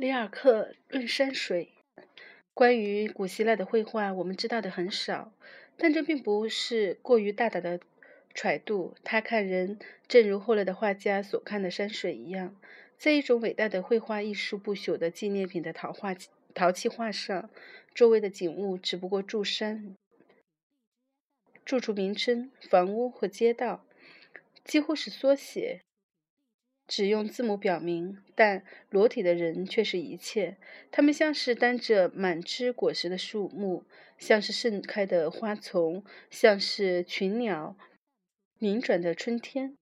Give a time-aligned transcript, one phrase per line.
[0.00, 1.74] 里尔克论山水。
[2.54, 5.34] 关于古希腊的绘画，我们知道的很少，
[5.76, 7.78] 但这并不是过于大胆的
[8.32, 8.96] 揣度。
[9.04, 9.78] 他看人，
[10.08, 12.56] 正如后来的画家所看的山水一样，
[12.96, 16.16] 在一种伟大的绘画艺术不朽的纪念品的陶画
[16.54, 17.50] 陶器画上，
[17.94, 19.94] 周围的景物只不过柱山、
[21.62, 23.84] 住处名称、房屋或街道，
[24.64, 25.82] 几乎是缩写。
[26.90, 30.56] 只用字母表明，但裸体的人却是一切。
[30.90, 33.84] 他们像是担着满枝果实的树木，
[34.18, 37.76] 像是盛开的花丛，像是群鸟
[38.58, 39.76] 鸣转的春天。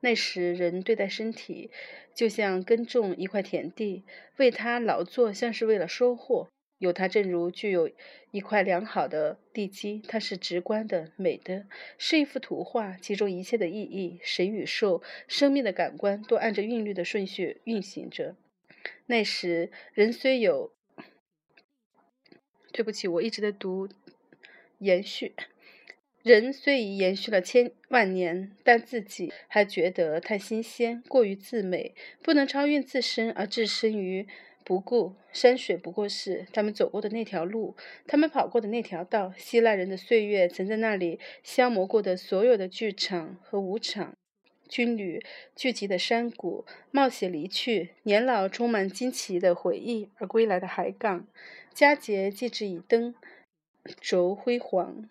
[0.00, 1.70] 那时，人对待身体，
[2.14, 4.04] 就像耕种一块田地，
[4.36, 6.50] 为他劳作，像是为了收获。
[6.78, 7.90] 有它，正如具有
[8.30, 11.66] 一块良好的地基，它是直观的、美的，
[11.98, 18.36] 是一幅图画，其中一切的意义、神与兽、生命的感官都按着韵律的顺序运行着。
[19.06, 20.72] 那时，人虽有……
[22.72, 23.88] 对不起，我一直在读
[24.78, 25.34] 延续。
[26.22, 34.28] 人虽已延续了千万年，但自己还觉得太新鲜，过于自美，不能超越自身，而置身于。
[34.68, 37.74] 不顾山水不过是他们走过的那条路，
[38.06, 39.32] 他们跑过的那条道。
[39.34, 44.12] 希腊人的岁月曾在那里消磨过的所有的剧场和舞场，
[44.68, 45.24] 军旅
[45.56, 51.26] 聚集的山谷，冒险离去，年老充满惊奇的回忆而归来的海港，
[51.72, 53.14] 佳节祭之以灯
[53.98, 55.08] 轴辉煌，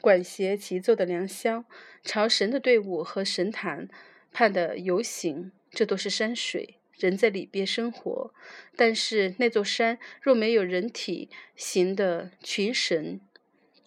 [0.00, 1.64] 管弦齐奏的良宵，
[2.02, 3.88] 朝神的队伍和神坛
[4.32, 6.75] 畔的游行，这都是山水。
[6.98, 8.32] 人在里边生活，
[8.74, 13.20] 但是那座山若没有人体形的群神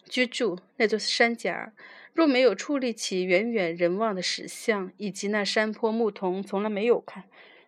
[0.08, 1.72] 居住，那座山甲
[2.12, 7.24] 若没有矗立起远远人望的石像，以及那山坡牧童从来没有看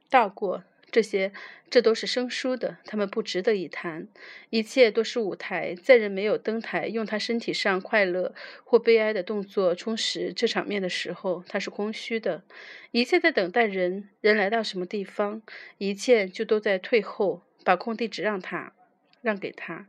[0.09, 0.65] 到过。
[0.93, 1.33] 这些，
[1.71, 4.07] 这都是生疏的，他们不值得一谈。
[4.51, 12.44] 一切都是舞台，在人没有登台，用他身体上快乐或悲哀的动作充实这场面的时候，它是空虚的。
[12.91, 15.41] 一切在等待人，人来到什么地方，
[15.78, 18.75] 一切就都在退后，把空地只让他，
[19.22, 19.89] 让给他。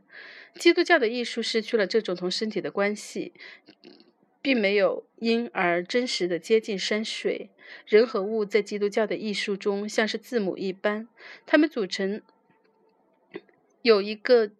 [0.54, 3.34] 基督教的艺术失去了这种同身体的关系。
[4.44, 7.48] 并没有因而真实的接近山水。
[7.86, 11.08] 人和物在基督教的艺术中像是字母一般，
[11.46, 12.20] 它们组成
[13.80, 14.50] 有一个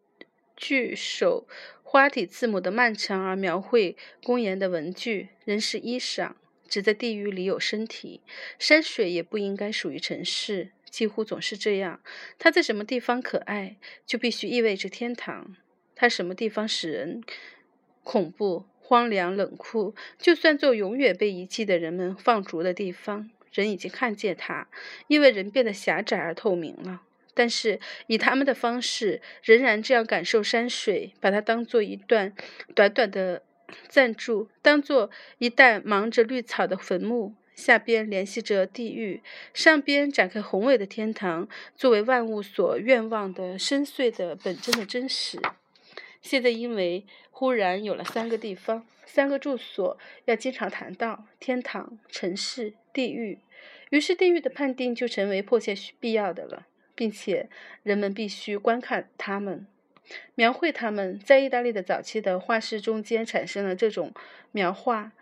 [0.57, 1.47] 具首
[1.83, 5.29] 花体字母的漫长而描绘公言的文句。
[5.45, 6.33] 人是衣裳，
[6.67, 8.23] 只在地狱里有身体。
[8.59, 12.01] 山水也不应该属于城市，几乎总是这样。
[12.39, 15.55] 它在什么地方可爱，就必须意味着天堂。
[15.95, 17.23] 它什么地方使人
[18.03, 18.65] 恐怖？
[18.87, 24.69] 荒凉冷酷，就算做永远被遗弃的人们放逐的地方，人已经看见它，
[25.07, 27.01] 因为人变得狭窄而透明了。
[27.33, 32.35] 但是以他们的方式，仍然这样感受山水，把它当做一段
[32.75, 33.43] 短短的
[33.89, 39.23] 暂住，当做一带忙着绿草的坟墓，下边联系着地狱，
[39.55, 45.41] 上边展开宏伟的天堂，作为万物所愿望的深邃的本真的真实。
[46.25, 53.39] 现在因为忽然有了三个地方、三个住所，要经常谈到天堂、城市、地狱，
[53.91, 57.51] 于是地狱的判定就成为迫切需必要的了，并且
[57.83, 59.67] 人们必须观看他们，
[60.35, 61.19] 描绘他们。
[61.19, 64.13] 在意大利的早期的画室中间产生了这种
[64.51, 65.13] 描画。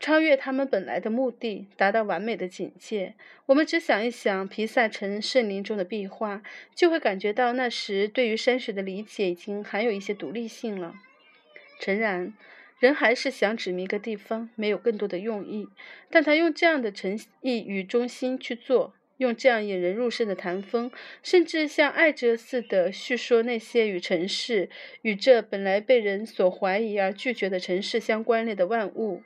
[0.00, 3.14] 超越他们本来的目的，达到完美的境界。
[3.44, 6.42] 我们只想一想皮萨城圣林中的壁画，
[6.74, 10.94] 就会感觉到那时对于山水的理解已经含有一些独立性了。
[11.78, 12.32] 诚然，
[12.78, 15.68] 人还是想指明一个地方，没有更多的用意。
[16.10, 20.90] 但他用这样的诚意与忠心去做，用这样引人入胜的谈风，
[21.22, 24.70] 甚至像爱哲似的叙说那些与城市、
[25.02, 29.22] 与这本来被人所怀疑而拒绝的城市相关联的万物。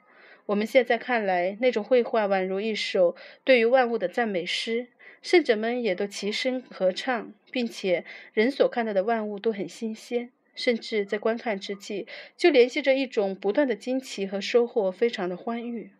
[0.46, 4.88] 我们现在看来，那种绘画宛如一首对于万物的赞美诗，
[5.22, 8.04] 圣者们也都齐声合唱，并且
[8.34, 15.90] 人所看到的万物都很新鲜，甚至在观看之际就联系着一种不断的惊奇和收获，非常的欢愉。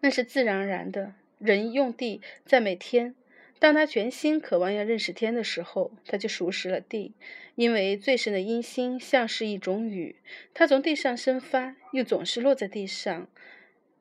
[0.00, 3.14] 那是自然而然的，人用地赞美天。
[3.60, 7.12] 当他全心渴望要认识天的时候，他就熟识了地，
[7.56, 10.16] 因为最深的阴心像是一种雨，
[10.54, 13.28] 它从地上生发，又总是落在地上，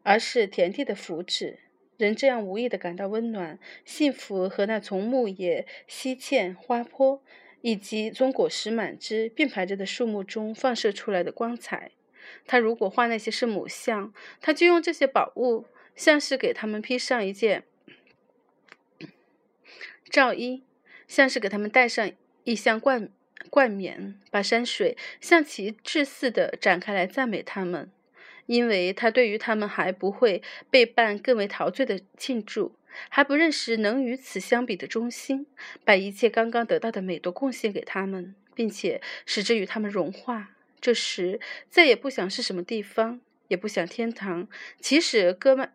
[0.04, 1.56] 而是田地的福祉。
[1.98, 7.24] 人这样无意的感到温暖、幸福和那从牧野、溪涧、花坡
[7.62, 11.90] 以及从果实满枝并排着的树木中放射出来的光彩。
[12.46, 15.66] 他如果画那些圣母像，他就用这些宝物，
[15.96, 17.64] 像是给他们披上一件。
[20.10, 20.64] 赵一，
[21.08, 22.12] 像是给他们戴上
[22.44, 23.10] 一箱冠
[23.50, 27.92] 冠冕，把山水像旗帜似的展开来赞美他们，
[28.46, 32.76] 因为他对于他们还不会被办更为陶醉的庆祝，
[33.10, 35.46] 还不认识能与此相比的中心，
[35.86, 40.52] 把一切刚刚得到的美都贡献给他们，并且使之与他们融化。
[40.80, 41.40] 这时
[41.70, 44.48] 再也不想是什么地方，也不想天堂。
[44.80, 45.74] 即使歌曼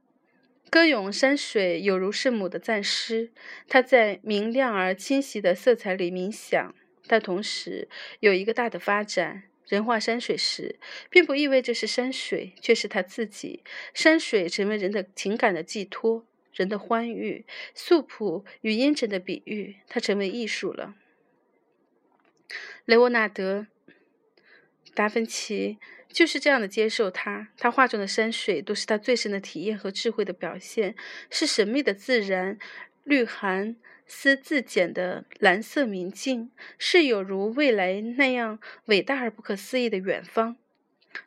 [0.72, 3.30] 歌咏山水，有如圣母的赞诗。
[3.69, 6.74] 他在明亮而清晰的色彩里冥想，
[7.06, 7.90] 但同时
[8.20, 9.42] 有一个大的发展。
[9.69, 10.78] 人画山水时，
[11.10, 13.62] 并不意味着是山水，却是他自己。
[13.92, 16.24] 山水成为人的情感的寄托，
[16.54, 20.94] 人的欢愉、素朴与阴沉的比喻，它成为艺术了。
[22.86, 23.66] 雷沃纳德。
[24.94, 25.78] 达芬奇
[26.12, 30.94] 就是这样的接受他，他画中的山水都是他最深的体验和智慧的表现，
[31.31, 32.59] 是神秘的自然，
[33.05, 33.76] 绿寒
[34.06, 40.56] 丝自简的蓝色明镜，是有如未来那样伟大而不可思议的远方。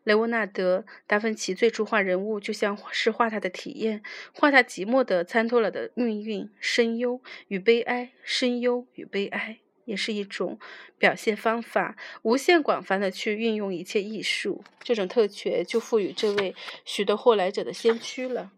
[0.03, 4.01] 雷沃纳德·达芬奇最初画人物，就像是画他的体验，
[4.33, 9.59] 画他寂寞的参透了的命运、深忧与悲哀，深忧与悲哀。
[9.85, 10.59] 也是一种
[10.97, 16.53] 表现方法，无限广泛的去运用一切艺术，这种特权就赋予这位
[16.83, 18.51] 许多后来者的先驱了。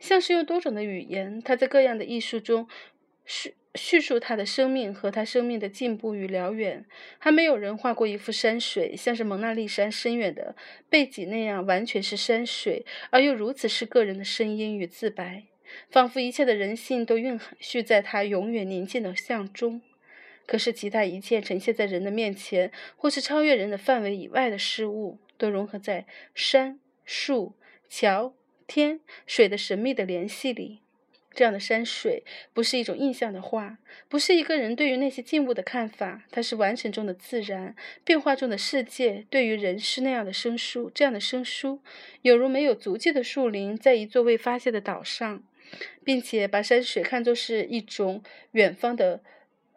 [0.00, 2.66] 像是用多种的语言，他在各样的艺术中
[3.24, 6.86] 叙叙述他的生命和他生命的进步与辽远。
[7.18, 10.56] 还没有人画过一幅山水，像是蒙娜丽莎深远的
[10.88, 15.44] 背景那样，完全是山水，而又如此是个人的声音与自白，
[15.90, 19.82] 仿佛一切的人性都蕴含蓄在他永远宁静的像中。
[20.46, 27.56] 可是，其他一切呈现在人的面前，或是超越人的范围以外的事物，都融合在山、树、
[27.88, 28.32] 桥、
[28.68, 30.82] 天、水的神秘的联系里。
[31.34, 33.78] 这样的山水不是一种印象的画，
[34.08, 39.26] 不是一个人对于那些静物的看法，它是完成中的自然变化中的世界。
[39.28, 41.82] 对于人是那样的生疏，这样的生疏，
[42.22, 45.42] 有如没有足迹的树林，在一座未发现的岛上，
[46.02, 48.22] 并且把山水看作是一种
[48.52, 49.22] 远方的。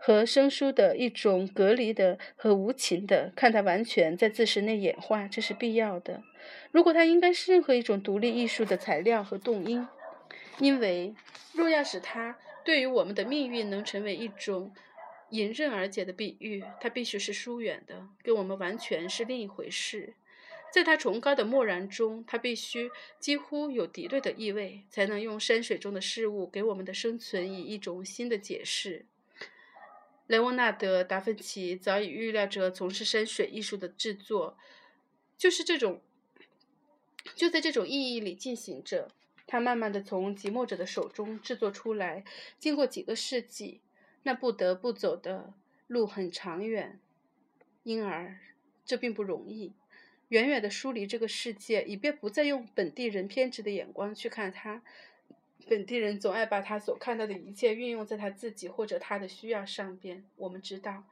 [0.01, 6.23] 和生疏的一种隔离的和无情的，看它完全在自身内演化，这是必要的。
[6.71, 9.85] 如果它应该是任何一种独立艺术的材料和动因，
[10.59, 11.13] 因为
[11.53, 14.71] 若要使它对于我们的命运能成为一种
[15.31, 20.13] 迎刃而解的比喻，它必须是疏远的，跟我们完全是另一回事。
[20.71, 29.05] 在它崇高的漠然中，它必须几乎有敌对的意味，才能用山水中的事物给我们的生存以一种新的解释。
[30.29, 34.59] 雷沃纳德·达芬奇早已预料着从事山水艺术的制作，
[35.35, 36.03] 就是这种，
[37.33, 39.09] 就在这种意义里进行着。
[39.47, 42.23] 他慢慢地从寂寞者的手中制作出来，
[42.59, 43.81] 经过几个世纪，
[44.21, 45.55] 那不得不走的
[45.87, 46.99] 路很长远，
[47.81, 48.37] 因而
[48.85, 49.73] 这并不容易。
[50.27, 54.83] 远远地疏离这个世界，以便不再用本地人偏执的眼光去看它。
[55.69, 60.25] 本地人总爱把他所看到的一切运用在他自己或者他的需要上边。
[60.35, 61.03] 我们知道，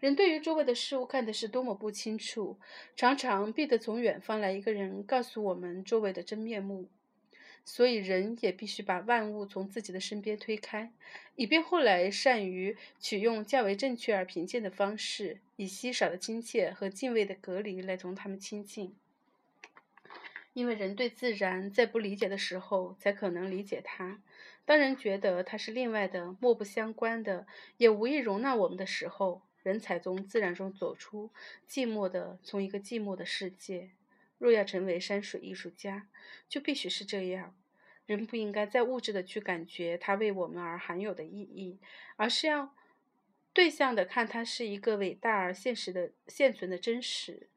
[0.00, 2.56] 人对于周围的事物看的是多么不清楚，
[2.96, 6.88] 常常必得从远方来一个人告诉我们周围的真面目。
[7.66, 10.90] 所以，人也必须把万物从自己的身边推开，
[11.34, 18.94] 以便后来善于取用较为正确而平静的方式，以稀少的亲切和敬畏的隔离来同他们亲近。
[20.56, 24.22] 因为人对自然在不理解的时候，才可能理解它；
[24.64, 27.46] 当人觉得它是另外的、莫不相关的，
[27.76, 31.30] 也无意容纳我们的时候，人才从自然中走出，
[31.68, 33.90] 寂寞的从一个寂寞的世界。
[34.38, 36.08] 若要成为山水艺术家，
[36.48, 37.54] 就必须是这样。
[38.06, 41.78] 人不应该再物质的去感觉它为我们而含有的意义，
[42.16, 42.74] 而是要
[43.52, 47.50] 对象的看它是一个伟大而现实的现存的真实。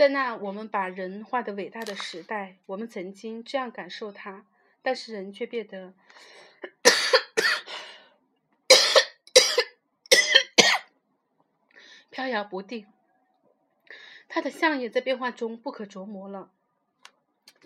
[0.00, 4.46] 在那我们把人画的伟大的时代，我们曾经这样感受它，
[4.80, 5.92] 但是人却变得
[12.08, 12.86] 飘摇不定，
[14.26, 16.50] 它的相也在变化中不可琢磨了。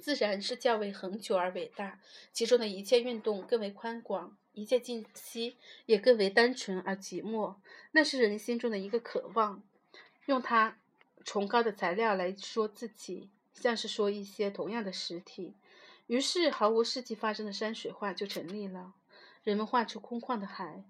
[0.00, 2.00] 自然是较为恒久而伟大，
[2.33, 7.55] 其中的一切运动更为宽广，一切静息也更为单纯而寂寞。
[7.93, 9.62] 那是人心中的一个渴望，
[10.26, 10.79] 用它。
[11.25, 15.54] 崇高的材料来说自己，像是说一些同样的实体，
[16.07, 18.95] 于是毫无事迹发生的山水画就成立了。
[19.43, 20.85] 人们画出空旷的海、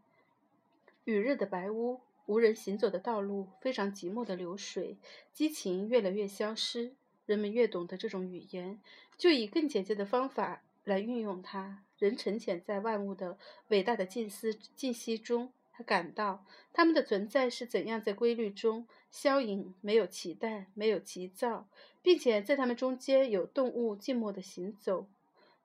[1.04, 4.96] 雨日的白屋、无人行走的道路、非常寂寞的流水，
[5.32, 6.94] 激情越来越消失。
[7.26, 8.78] 人们越懂得这种语言，
[9.16, 11.82] 就以更简洁的方法来运用它。
[11.98, 13.38] 人沉潜在万物的
[13.68, 21.66] 伟大的静思静息中，他感到他们的存在是怎样在规律中消隐，没有期待，没有急躁，
[22.00, 25.06] 并且在他们中间有动物静默的行走，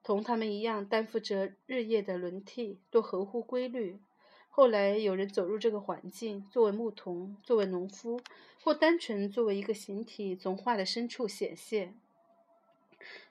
[0.02, 4.00] 同他们一样担负着日夜的轮替，都合乎规律。
[4.48, 8.20] 后来有人走入这个环境，作为牧童，作为农夫，
[8.64, 11.94] 或单纯作为一个形体，从画的深处显现。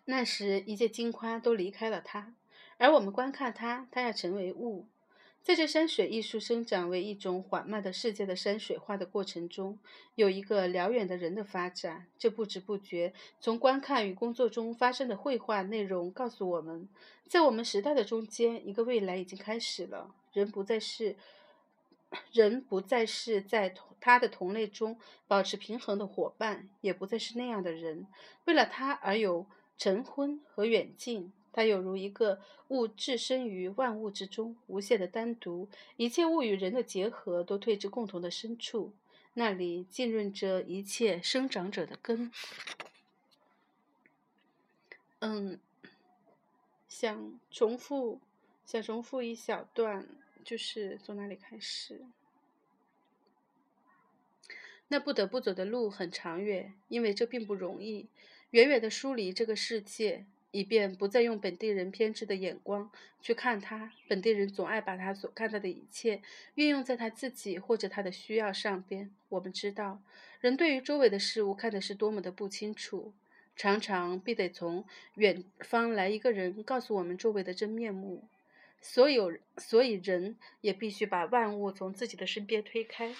[0.05, 2.33] 那时，一切金花都离开了他，
[2.77, 4.85] 而我们观看他，他要成为物。
[5.41, 9.79] 在这山水艺术生长为一种缓慢的世界的山水画的过程中，
[10.13, 12.05] 有一个辽远的人的发展。
[12.19, 16.87] 这不知不觉从观看与工作中发生的绘画内容告诉我们，
[17.27, 20.13] 在我们时代的中间，一个未来已经开始了。
[20.33, 21.15] 人不再是
[22.31, 28.05] 人，不再是在同他的同类中保持平衡的伙伴，也不再是那样的人。
[28.45, 32.39] 为了他而有晨昏和远近，它有如一个
[32.69, 35.67] 物置身于万物之中，无限的单独。
[35.97, 38.93] 一切物与人的结合都退至共同的深处，
[39.33, 42.31] 那里浸润着一切生长者的根。
[45.19, 45.59] 嗯，
[46.87, 48.21] 想重复。
[48.65, 50.07] 想重复一小段，
[50.45, 52.05] 就是从哪里开始？
[54.87, 58.07] 那不得不走的路很长远，因为这并不容易。
[58.51, 62.91] 远远的疏离这个世界，以便不再用本地人偏执的眼光
[63.21, 63.91] 去看他。
[64.07, 66.21] 本地人总爱把他所看到的一切
[66.55, 69.11] 运用在他自己或者他的需要上边。
[69.29, 70.01] 我们知道，
[70.41, 73.13] 人对于周围的事物看的是多么的不清楚，
[73.55, 78.23] 常常必得从远方来一个人告诉我们周围的真面目。
[78.81, 83.13] 所有，所以人也必须把万物从自己的身边推开，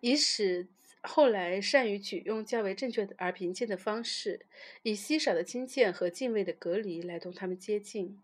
[0.00, 0.66] 以使
[1.02, 4.46] 后来善于取用较为正确而平静的方式，
[4.82, 8.20] 以稀少的亲切和敬畏的隔离来同他们接近。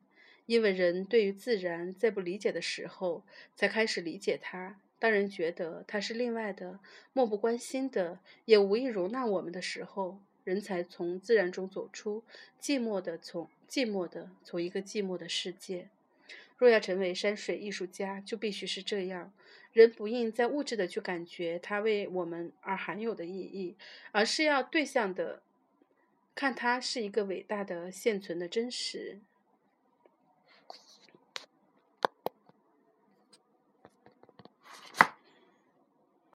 [0.46, 3.22] 因为人对于自然在不理解的时候，
[3.54, 6.78] 才开始理解它；当人觉得它是另外的、
[7.12, 12.22] 漠不关心的，也无意容纳我们的时候，人才从自然中走出，
[12.60, 13.50] 寂寞的从。
[13.68, 15.90] 寂寞的，从一个寂寞的世界。
[16.56, 19.30] 若要成为山水艺术家，就必须是这样。
[19.72, 23.76] 人不应在物质的去感觉它为我们而含有的意义，
[24.12, 25.42] 而是要对象的
[26.34, 29.18] 看它是一个伟大的现存的真实。